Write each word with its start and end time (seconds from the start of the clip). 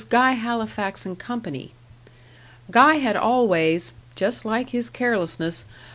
Guy 0.09 0.31
Halifax 0.31 1.05
and 1.05 1.19
Co." 1.19 1.39
Guy 2.71 2.93
had 2.95 3.15
always, 3.15 3.93
"just 4.15 4.43
like 4.45 4.71
his 4.71 4.89
carelessness!" 4.89 5.63